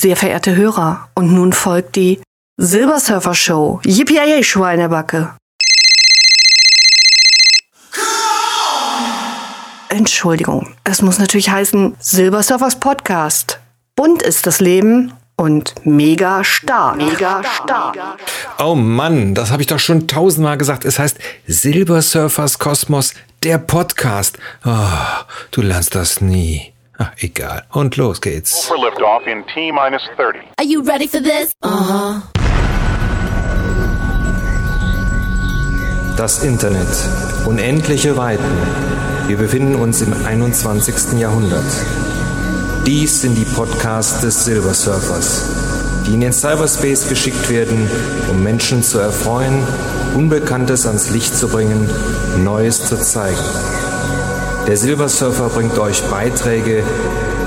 [0.00, 2.20] Sehr verehrte Hörer, und nun folgt die
[2.56, 3.80] Silbersurfer Show.
[3.84, 5.34] Yippie Schweinebacke.
[9.88, 13.58] Entschuldigung, es muss natürlich heißen Silbersurfers Podcast.
[13.96, 16.98] Bunt ist das Leben und mega stark.
[16.98, 17.98] Mega stark.
[18.60, 20.84] Oh Mann, das habe ich doch schon tausendmal gesagt.
[20.84, 21.18] Es heißt
[21.48, 24.38] Silbersurfers Kosmos, der Podcast.
[24.64, 24.76] Oh,
[25.50, 26.72] du lernst das nie.
[27.00, 27.64] Ach, egal.
[27.70, 28.66] Und los geht's.
[28.66, 30.40] For liftoff in T minus 30.
[30.58, 31.52] Are you ready for this?
[31.62, 32.20] Uh-huh.
[36.16, 36.88] Das Internet.
[37.46, 38.42] Unendliche Weiten.
[39.28, 41.20] Wir befinden uns im 21.
[41.20, 41.62] Jahrhundert.
[42.84, 47.88] Dies sind die Podcasts des Silbersurfers, die in den Cyberspace geschickt werden,
[48.28, 49.62] um Menschen zu erfreuen,
[50.16, 51.88] Unbekanntes ans Licht zu bringen,
[52.38, 53.38] Neues zu zeigen.
[54.68, 56.84] Der Silbersurfer bringt euch Beiträge,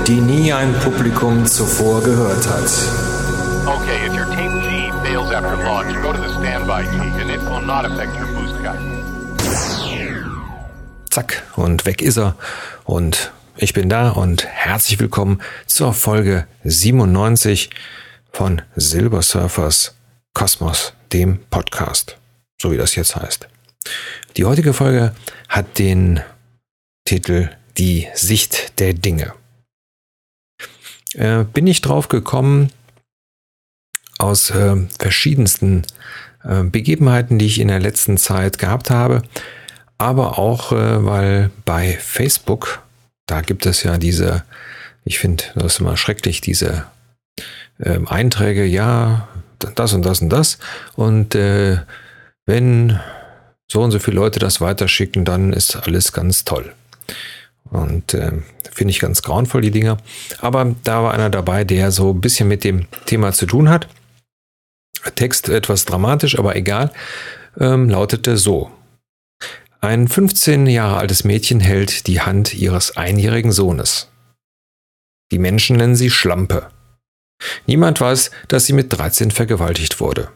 [0.08, 2.64] die nie ein Publikum zuvor gehört hat.
[3.64, 7.40] Okay, if your Team G fails after launch, go to the standby key and it
[7.42, 8.80] will not affect your boost guide.
[11.10, 12.34] Zack, und weg ist er.
[12.82, 17.70] Und ich bin da und herzlich willkommen zur Folge 97
[18.32, 19.94] von Silbersurfers
[20.34, 22.16] Kosmos, dem Podcast,
[22.60, 23.46] so wie das jetzt heißt.
[24.36, 25.14] Die heutige Folge
[25.48, 26.20] hat den
[27.12, 29.34] Titel Die Sicht der Dinge.
[31.12, 32.70] Äh, bin ich drauf gekommen
[34.16, 35.82] aus äh, verschiedensten
[36.42, 39.20] äh, Begebenheiten, die ich in der letzten Zeit gehabt habe,
[39.98, 42.82] aber auch äh, weil bei Facebook,
[43.26, 44.42] da gibt es ja diese,
[45.04, 46.86] ich finde das ist immer schrecklich, diese
[47.78, 50.58] ähm, Einträge, ja, das und das und das
[50.96, 51.76] und äh,
[52.46, 52.98] wenn
[53.70, 56.72] so und so viele Leute das weiterschicken, dann ist alles ganz toll.
[57.70, 58.32] Und äh,
[58.70, 59.96] finde ich ganz grauenvoll, die Dinger.
[60.38, 63.88] Aber da war einer dabei, der so ein bisschen mit dem Thema zu tun hat.
[65.14, 66.92] Text etwas dramatisch, aber egal.
[67.58, 68.70] Ähm, lautete so.
[69.80, 74.12] Ein 15 Jahre altes Mädchen hält die Hand ihres einjährigen Sohnes.
[75.32, 76.68] Die Menschen nennen sie Schlampe.
[77.66, 80.30] Niemand weiß, dass sie mit 13 vergewaltigt wurde.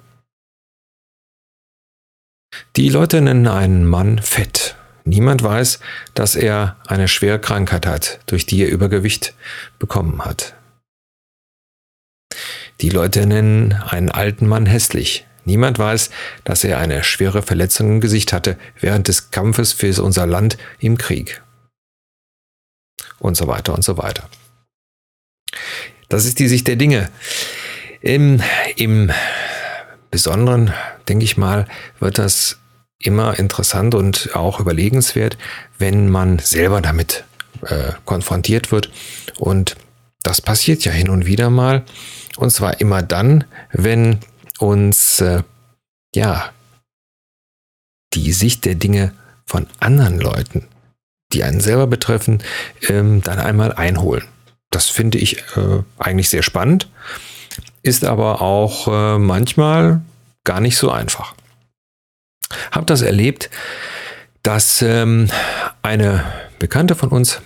[2.75, 4.66] Die Leute nennen einen Mann fett.
[5.07, 5.79] Niemand weiß,
[6.15, 9.35] dass er eine schwere Krankheit hat, durch die er Übergewicht
[9.79, 10.55] bekommen hat.
[12.81, 15.25] Die Leute nennen einen alten Mann hässlich.
[15.45, 16.11] Niemand weiß,
[16.43, 20.99] dass er eine schwere Verletzung im Gesicht hatte während des Kampfes für unser Land im
[20.99, 21.41] Krieg.
[23.21, 24.29] Und so weiter und so weiter.
[26.09, 27.11] Das ist die Sicht der Dinge.
[28.01, 28.43] Im,
[28.75, 29.13] im
[30.11, 30.75] Besonderen,
[31.09, 31.67] denke ich mal,
[32.01, 32.59] wird das
[32.99, 35.37] immer interessant und auch überlegenswert,
[35.79, 37.25] wenn man selber damit
[37.63, 38.91] äh, konfrontiert wird.
[39.39, 39.77] Und
[40.23, 41.85] das passiert ja hin und wieder mal.
[42.37, 44.19] Und zwar immer dann, wenn
[44.59, 45.43] uns äh,
[46.15, 46.51] ja
[48.15, 49.13] die Sicht der Dinge
[49.45, 50.67] von anderen Leuten,
[51.33, 52.43] die einen selber betreffen,
[52.89, 54.25] ähm, dann einmal einholen.
[54.71, 56.89] Das finde ich äh, eigentlich sehr spannend,
[57.83, 60.01] ist aber auch äh, manchmal
[60.45, 61.35] gar nicht so einfach
[62.71, 63.51] habe das erlebt,
[64.43, 65.29] dass ähm,
[65.83, 66.25] eine
[66.59, 67.41] Bekannte von uns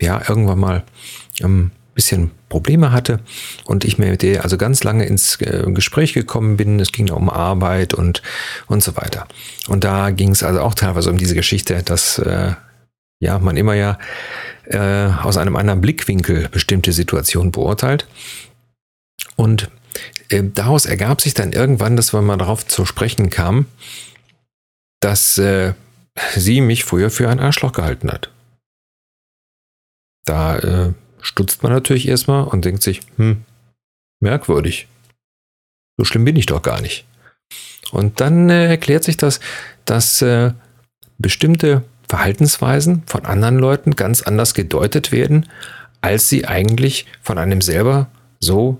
[0.00, 0.84] ja irgendwann mal
[1.40, 3.20] ein ähm, bisschen Probleme hatte
[3.64, 6.78] und ich mir mit der also ganz lange ins äh, Gespräch gekommen bin.
[6.78, 8.22] Es ging um Arbeit und,
[8.66, 9.26] und so weiter.
[9.66, 12.52] Und da ging es also auch teilweise um diese Geschichte, dass äh,
[13.18, 13.98] ja man immer ja
[14.66, 18.06] äh, aus einem anderen Blickwinkel bestimmte Situationen beurteilt.
[19.34, 19.70] Und
[20.28, 23.66] äh, daraus ergab sich dann irgendwann, dass man mal darauf zu sprechen kam,
[25.00, 25.74] dass äh,
[26.34, 28.30] sie mich früher für ein Arschloch gehalten hat.
[30.24, 33.44] Da äh, stutzt man natürlich erstmal und denkt sich, hm,
[34.20, 34.88] merkwürdig.
[35.96, 37.06] So schlimm bin ich doch gar nicht.
[37.92, 39.40] Und dann äh, erklärt sich das,
[39.84, 40.52] dass äh,
[41.18, 45.48] bestimmte Verhaltensweisen von anderen Leuten ganz anders gedeutet werden,
[46.00, 48.08] als sie eigentlich von einem selber
[48.40, 48.78] so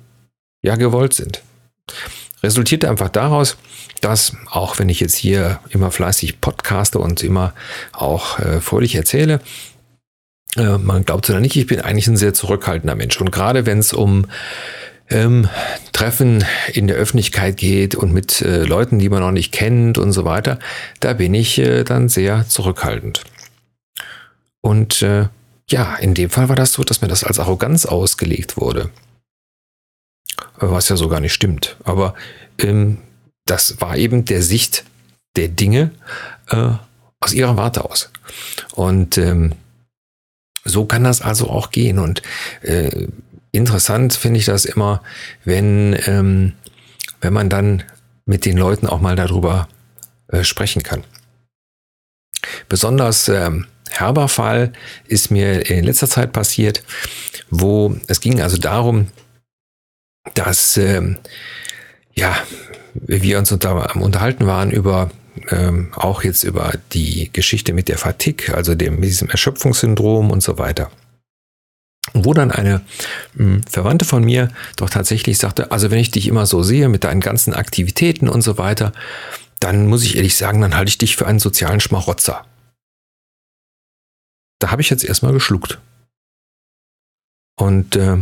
[0.62, 1.42] ja gewollt sind
[2.42, 3.56] resultiert einfach daraus,
[4.00, 7.54] dass auch wenn ich jetzt hier immer fleißig podcaste und immer
[7.92, 9.40] auch äh, fröhlich erzähle,
[10.56, 13.20] äh, man glaubt es oder nicht, ich bin eigentlich ein sehr zurückhaltender Mensch.
[13.20, 14.26] Und gerade wenn es um
[15.08, 15.48] ähm,
[15.92, 20.12] Treffen in der Öffentlichkeit geht und mit äh, Leuten, die man noch nicht kennt und
[20.12, 20.58] so weiter,
[21.00, 23.22] da bin ich äh, dann sehr zurückhaltend.
[24.60, 25.28] Und äh,
[25.68, 28.90] ja, in dem Fall war das so, dass mir das als Arroganz ausgelegt wurde
[30.58, 31.76] was ja so gar nicht stimmt.
[31.84, 32.14] Aber
[32.58, 32.98] ähm,
[33.46, 34.84] das war eben der Sicht
[35.36, 35.90] der Dinge
[36.50, 36.70] äh,
[37.20, 38.10] aus ihrer Warte aus.
[38.74, 39.52] Und ähm,
[40.64, 41.98] so kann das also auch gehen.
[41.98, 42.22] Und
[42.62, 43.06] äh,
[43.52, 45.02] interessant finde ich das immer,
[45.44, 46.52] wenn, ähm,
[47.20, 47.82] wenn man dann
[48.24, 49.68] mit den Leuten auch mal darüber
[50.28, 51.04] äh, sprechen kann.
[52.68, 54.72] Besonders ähm, herber Fall
[55.06, 56.82] ist mir in letzter Zeit passiert,
[57.50, 59.08] wo es ging also darum,
[60.34, 61.16] dass ähm,
[62.14, 62.36] ja
[62.94, 65.10] wir uns unter, unterhalten waren über
[65.48, 70.58] ähm, auch jetzt über die Geschichte mit der Fatigue, also dem, diesem Erschöpfungssyndrom und so
[70.58, 70.90] weiter.
[72.12, 72.82] Wo dann eine
[73.36, 77.04] hm, Verwandte von mir doch tatsächlich sagte, also wenn ich dich immer so sehe mit
[77.04, 78.92] deinen ganzen Aktivitäten und so weiter,
[79.60, 82.44] dann muss ich ehrlich sagen, dann halte ich dich für einen sozialen Schmarotzer.
[84.58, 85.78] Da habe ich jetzt erstmal geschluckt.
[87.58, 88.18] Und äh,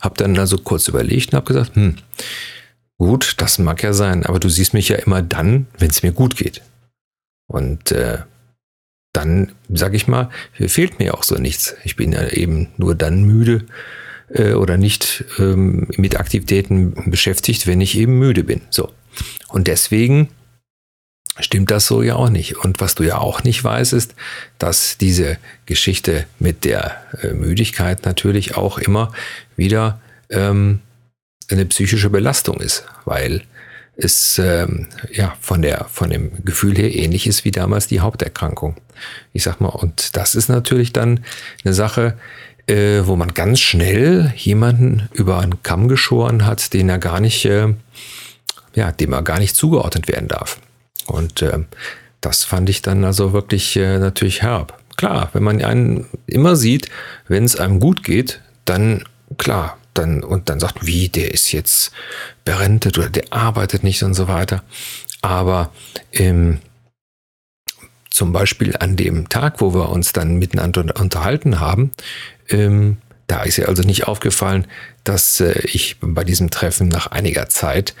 [0.00, 1.96] habe dann also kurz überlegt und habe gesagt, hm,
[2.98, 6.12] gut, das mag ja sein, aber du siehst mich ja immer dann, wenn es mir
[6.12, 6.62] gut geht.
[7.48, 8.18] Und äh,
[9.12, 11.74] dann, sag ich mal, fehlt mir auch so nichts.
[11.84, 13.64] Ich bin ja eben nur dann müde
[14.28, 18.60] äh, oder nicht ähm, mit Aktivitäten beschäftigt, wenn ich eben müde bin.
[18.70, 18.92] So.
[19.48, 20.28] Und deswegen
[21.40, 22.56] stimmt das so ja auch nicht.
[22.56, 24.14] Und was du ja auch nicht weißt, ist,
[24.58, 29.12] dass diese Geschichte mit der äh, Müdigkeit natürlich auch immer
[29.56, 30.00] wieder
[30.30, 30.80] ähm,
[31.50, 33.42] eine psychische Belastung ist, weil
[33.96, 38.76] es ähm, ja von der von dem Gefühl her ähnlich ist wie damals die Haupterkrankung.
[39.32, 41.20] Ich sag mal, und das ist natürlich dann
[41.64, 42.16] eine Sache,
[42.66, 47.44] äh, wo man ganz schnell jemanden über einen Kamm geschoren hat, den er gar nicht,
[47.44, 47.74] äh,
[48.74, 50.58] ja, dem er gar nicht zugeordnet werden darf.
[51.06, 51.58] Und äh,
[52.20, 54.78] das fand ich dann also wirklich äh, natürlich herb.
[54.96, 56.88] Klar, wenn man einen immer sieht,
[57.28, 59.04] wenn es einem gut geht, dann
[59.38, 61.92] klar, dann und dann sagt, wie, der ist jetzt
[62.44, 64.62] berentet oder der arbeitet nicht und so weiter.
[65.22, 65.72] Aber
[66.12, 66.58] ähm,
[68.10, 71.92] zum Beispiel an dem Tag, wo wir uns dann miteinander unterhalten haben,
[72.48, 74.66] ähm, da ist ja also nicht aufgefallen,
[75.04, 77.94] dass äh, ich bei diesem Treffen nach einiger Zeit,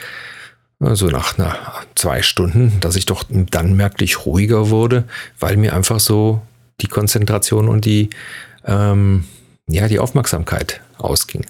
[0.80, 5.04] also nach nach zwei Stunden, dass ich doch dann merklich ruhiger wurde,
[5.38, 6.42] weil mir einfach so
[6.80, 8.10] die Konzentration und die
[8.64, 9.24] ähm,
[9.68, 11.46] ja die Aufmerksamkeit ausging.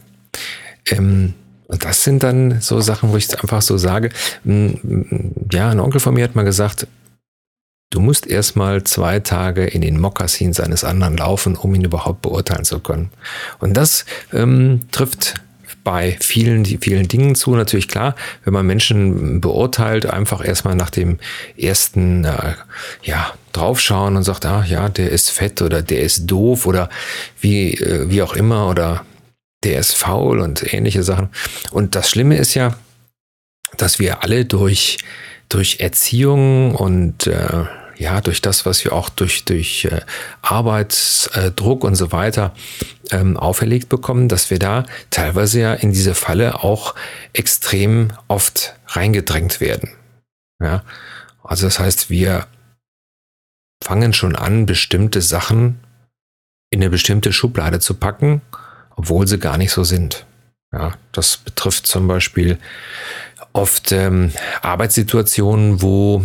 [0.86, 1.34] Ähm,
[1.68, 4.10] und das sind dann so Sachen, wo ich einfach so sage,
[4.44, 6.86] ja, ein Onkel von mir hat mal gesagt,
[7.90, 12.64] du musst erstmal zwei Tage in den Mokassin seines anderen laufen, um ihn überhaupt beurteilen
[12.64, 13.10] zu können.
[13.58, 15.34] Und das ähm, trifft
[15.86, 17.54] bei vielen, vielen Dingen zu.
[17.54, 21.20] Natürlich klar, wenn man Menschen beurteilt, einfach erstmal nach dem
[21.56, 22.54] ersten, äh,
[23.04, 26.90] ja, draufschauen und sagt, ah, ja, der ist fett oder der ist doof oder
[27.40, 29.06] wie, äh, wie auch immer oder
[29.62, 31.28] der ist faul und ähnliche Sachen.
[31.70, 32.74] Und das Schlimme ist ja,
[33.76, 34.98] dass wir alle durch,
[35.48, 37.64] durch Erziehung und äh,
[37.98, 40.00] ja, durch das, was wir auch durch, durch äh,
[40.42, 42.54] Arbeitsdruck äh, und so weiter
[43.10, 46.94] ähm, auferlegt bekommen, dass wir da teilweise ja in diese Falle auch
[47.32, 49.90] extrem oft reingedrängt werden.
[50.60, 50.82] Ja,
[51.42, 52.46] also das heißt, wir
[53.82, 55.80] fangen schon an, bestimmte Sachen
[56.70, 58.42] in eine bestimmte Schublade zu packen
[58.96, 60.26] obwohl sie gar nicht so sind.
[60.72, 62.58] Ja, das betrifft zum Beispiel
[63.52, 64.32] oft ähm,
[64.62, 66.24] Arbeitssituationen, wo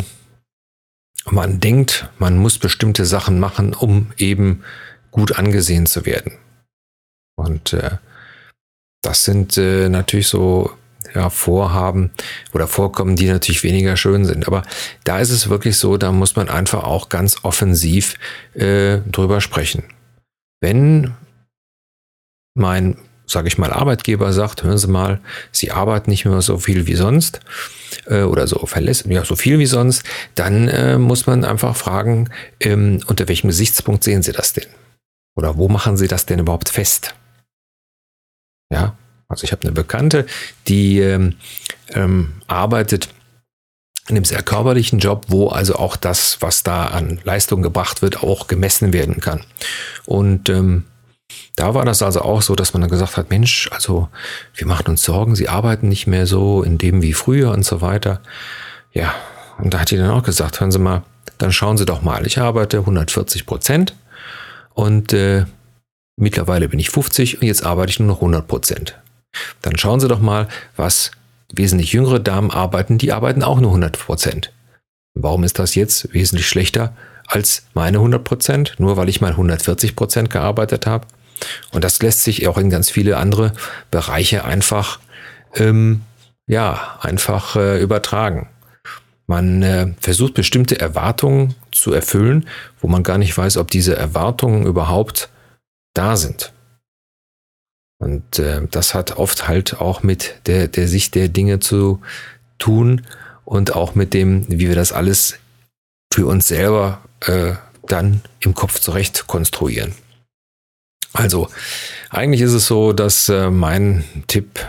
[1.31, 4.63] man denkt, man muss bestimmte Sachen machen, um eben
[5.11, 6.33] gut angesehen zu werden.
[7.35, 7.97] Und äh,
[9.01, 10.71] das sind äh, natürlich so
[11.15, 12.11] ja, Vorhaben
[12.53, 14.47] oder Vorkommen, die natürlich weniger schön sind.
[14.47, 14.63] Aber
[15.03, 18.15] da ist es wirklich so, da muss man einfach auch ganz offensiv
[18.53, 19.83] äh, drüber sprechen.
[20.61, 21.13] Wenn
[22.53, 22.97] mein,
[23.31, 25.19] sage ich mal, Arbeitgeber sagt, hören Sie mal,
[25.51, 27.39] Sie arbeiten nicht mehr so viel wie sonst
[28.07, 30.03] äh, oder so verlässlich, ja, so viel wie sonst,
[30.35, 34.67] dann äh, muss man einfach fragen, ähm, unter welchem Gesichtspunkt sehen Sie das denn?
[35.35, 37.15] Oder wo machen Sie das denn überhaupt fest?
[38.71, 38.97] Ja,
[39.27, 40.25] also ich habe eine Bekannte,
[40.67, 41.35] die ähm,
[41.89, 43.09] ähm, arbeitet
[44.07, 48.23] in einem sehr körperlichen Job, wo also auch das, was da an Leistung gebracht wird,
[48.23, 49.43] auch gemessen werden kann.
[50.05, 50.85] Und ähm,
[51.55, 54.07] da war das also auch so, dass man dann gesagt hat, Mensch, also
[54.55, 57.81] wir machen uns Sorgen, sie arbeiten nicht mehr so in dem wie früher und so
[57.81, 58.21] weiter.
[58.93, 59.13] Ja,
[59.57, 61.03] und da hat die dann auch gesagt, hören Sie mal,
[61.37, 63.95] dann schauen Sie doch mal, ich arbeite 140 Prozent
[64.73, 65.45] und äh,
[66.15, 68.99] mittlerweile bin ich 50 und jetzt arbeite ich nur noch 100 Prozent.
[69.61, 71.11] Dann schauen Sie doch mal, was
[71.53, 74.51] wesentlich jüngere Damen arbeiten, die arbeiten auch nur 100 Prozent.
[75.13, 76.95] Warum ist das jetzt wesentlich schlechter
[77.27, 81.05] als meine 100 Prozent, nur weil ich mal 140 Prozent gearbeitet habe?
[81.71, 83.53] Und das lässt sich auch in ganz viele andere
[83.89, 84.99] Bereiche einfach,
[85.55, 86.01] ähm,
[86.47, 88.49] ja, einfach äh, übertragen.
[89.27, 92.47] Man äh, versucht bestimmte Erwartungen zu erfüllen,
[92.81, 95.29] wo man gar nicht weiß, ob diese Erwartungen überhaupt
[95.93, 96.51] da sind.
[97.99, 102.01] Und äh, das hat oft halt auch mit der, der Sicht der Dinge zu
[102.57, 103.03] tun
[103.45, 105.37] und auch mit dem, wie wir das alles
[106.11, 107.53] für uns selber äh,
[107.87, 109.93] dann im Kopf zurecht konstruieren.
[111.13, 111.49] Also,
[112.09, 114.59] eigentlich ist es so, dass äh, mein Tipp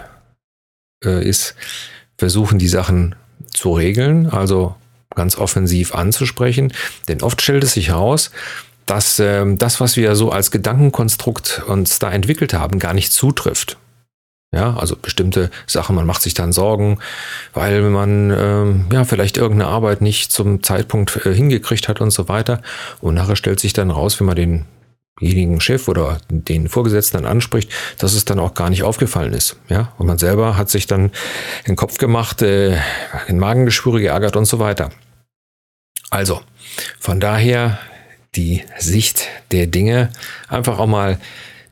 [1.05, 1.55] äh, ist,
[2.19, 3.15] versuchen die Sachen
[3.53, 4.75] zu regeln, also
[5.15, 6.73] ganz offensiv anzusprechen.
[7.09, 8.31] Denn oft stellt es sich heraus,
[8.87, 13.79] dass äh, das, was wir so als Gedankenkonstrukt uns da entwickelt haben, gar nicht zutrifft.
[14.55, 16.99] Ja, also bestimmte Sachen, man macht sich dann Sorgen,
[17.55, 22.29] weil man ähm, ja vielleicht irgendeine Arbeit nicht zum Zeitpunkt äh, hingekriegt hat und so
[22.29, 22.61] weiter.
[23.01, 24.67] Und nachher stellt sich dann raus, wenn man
[25.21, 29.57] denjenigen Chef oder den Vorgesetzten anspricht, dass es dann auch gar nicht aufgefallen ist.
[29.69, 31.11] Ja, und man selber hat sich dann
[31.67, 32.77] den Kopf gemacht, äh,
[33.29, 34.91] in Magengeschwüre geärgert und so weiter.
[36.11, 36.41] Also,
[36.99, 37.79] von daher
[38.35, 40.11] die Sicht der Dinge
[40.49, 41.19] einfach auch mal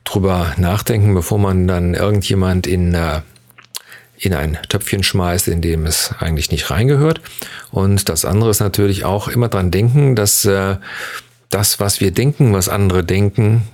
[0.03, 3.21] drüber nachdenken, bevor man dann irgendjemand in, äh,
[4.17, 7.21] in ein Töpfchen schmeißt, in dem es eigentlich nicht reingehört.
[7.71, 10.77] Und das andere ist natürlich auch immer dran denken, dass äh,
[11.51, 13.67] das, was wir denken, was andere denken,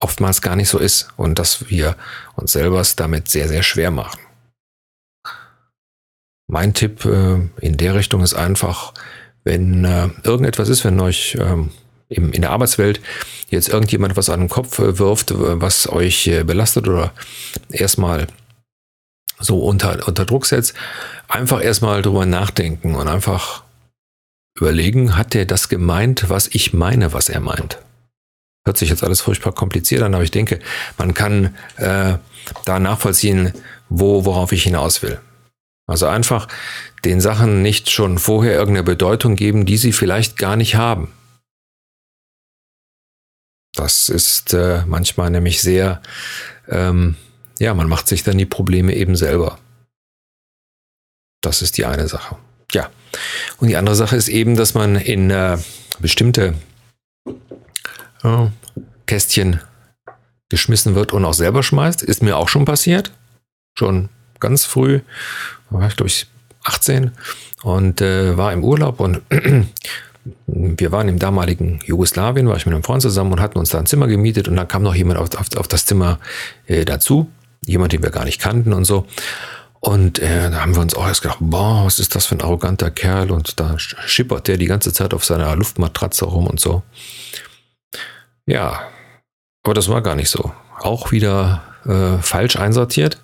[0.00, 1.96] oftmals gar nicht so ist und dass wir
[2.34, 4.20] uns selber damit sehr, sehr schwer machen.
[6.46, 8.92] Mein Tipp äh, in der Richtung ist einfach,
[9.44, 11.70] wenn äh, irgendetwas ist, wenn euch ähm,
[12.08, 13.00] in der Arbeitswelt
[13.48, 17.12] jetzt irgendjemand was an den Kopf äh, wirft, was euch belastet oder
[17.70, 18.26] erstmal
[19.40, 20.74] so unter, unter Druck setzt,
[21.28, 23.64] einfach erstmal drüber nachdenken und einfach
[24.56, 27.78] überlegen, hat der das gemeint, was ich meine, was er meint?
[28.64, 30.58] Hört sich jetzt alles furchtbar kompliziert an, aber ich denke,
[30.96, 32.16] man kann äh,
[32.64, 33.52] da nachvollziehen,
[33.88, 35.20] wo, worauf ich hinaus will.
[35.86, 36.48] Also einfach
[37.04, 41.12] den Sachen nicht schon vorher irgendeine Bedeutung geben, die sie vielleicht gar nicht haben.
[43.74, 46.00] Das ist äh, manchmal nämlich sehr,
[46.68, 47.16] ähm,
[47.58, 49.58] ja, man macht sich dann die Probleme eben selber.
[51.42, 52.38] Das ist die eine Sache.
[52.72, 52.90] Ja.
[53.58, 55.58] Und die andere Sache ist eben, dass man in äh,
[56.00, 56.54] bestimmte
[58.22, 58.46] äh,
[59.06, 59.60] Kästchen
[60.48, 62.02] geschmissen wird und auch selber schmeißt.
[62.02, 63.12] Ist mir auch schon passiert.
[63.78, 64.08] Schon
[64.40, 65.00] ganz früh,
[65.70, 66.26] war ich glaube ich
[66.64, 67.12] 18
[67.62, 69.22] und äh, war im Urlaub und
[70.46, 73.78] wir waren im damaligen Jugoslawien, war ich mit einem Freund zusammen und hatten uns da
[73.78, 76.18] ein Zimmer gemietet und dann kam noch jemand auf, auf, auf das Zimmer
[76.66, 77.30] äh, dazu,
[77.66, 79.06] jemand, den wir gar nicht kannten und so.
[79.84, 82.40] Und äh, da haben wir uns auch erst gedacht, boah, was ist das für ein
[82.40, 86.82] arroganter Kerl und da schippert der die ganze Zeit auf seiner Luftmatratze rum und so.
[88.46, 88.80] Ja,
[89.62, 90.52] aber das war gar nicht so.
[90.80, 93.20] Auch wieder äh, falsch einsortiert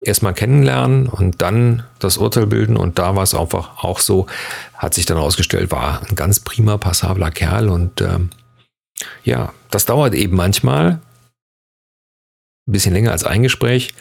[0.00, 2.76] erstmal kennenlernen und dann das Urteil bilden.
[2.76, 4.26] Und da war es einfach auch so,
[4.74, 7.68] hat sich dann herausgestellt, war ein ganz prima, passabler Kerl.
[7.68, 8.30] Und ähm,
[9.24, 11.00] ja, das dauert eben manchmal
[12.68, 13.94] ein bisschen länger als ein Gespräch,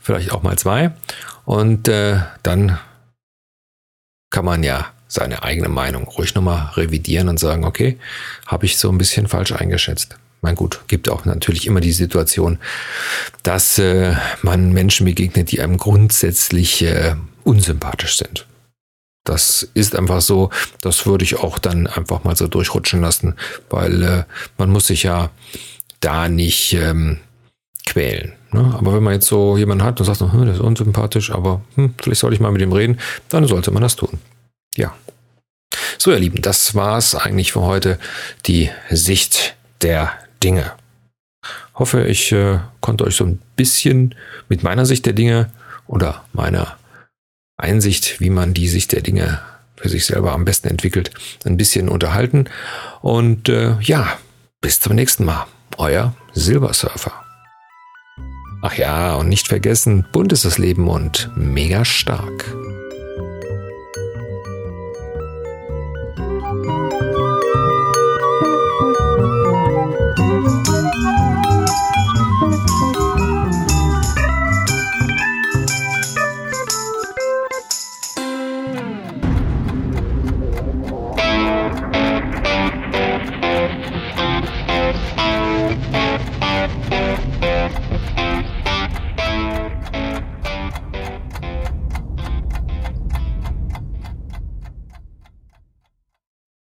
[0.00, 0.92] vielleicht auch mal zwei.
[1.44, 2.78] Und äh, dann
[4.30, 7.98] kann man ja seine eigene Meinung ruhig nochmal revidieren und sagen, okay,
[8.46, 12.58] habe ich so ein bisschen falsch eingeschätzt mein gut, gibt auch natürlich immer die Situation,
[13.42, 18.46] dass äh, man Menschen begegnet, die einem grundsätzlich äh, unsympathisch sind.
[19.24, 20.50] Das ist einfach so,
[20.80, 23.34] das würde ich auch dann einfach mal so durchrutschen lassen,
[23.68, 24.24] weil äh,
[24.56, 25.30] man muss sich ja
[26.00, 27.18] da nicht ähm,
[27.84, 28.32] quälen.
[28.52, 28.74] Ne?
[28.78, 31.94] Aber wenn man jetzt so jemanden hat und sagt, hm, der ist unsympathisch, aber hm,
[32.00, 34.18] vielleicht sollte ich mal mit ihm reden, dann sollte man das tun.
[34.76, 34.94] Ja.
[35.98, 37.98] So, ihr Lieben, das war es eigentlich für heute.
[38.46, 40.12] Die Sicht der
[40.42, 40.72] Dinge.
[41.74, 44.14] Hoffe, ich äh, konnte euch so ein bisschen
[44.48, 45.50] mit meiner Sicht der Dinge
[45.86, 46.76] oder meiner
[47.56, 49.40] Einsicht, wie man die Sicht der Dinge
[49.76, 51.10] für sich selber am besten entwickelt,
[51.44, 52.46] ein bisschen unterhalten.
[53.00, 54.18] Und äh, ja,
[54.60, 55.46] bis zum nächsten Mal.
[55.76, 57.27] Euer Silbersurfer.
[58.60, 62.57] Ach ja, und nicht vergessen, bunt ist das Leben und mega stark.